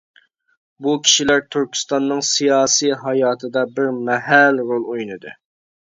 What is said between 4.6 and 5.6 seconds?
رول ئوينىدى.